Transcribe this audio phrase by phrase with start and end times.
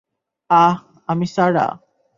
[0.49, 0.75] অহ,
[1.07, 1.65] আমি সারা।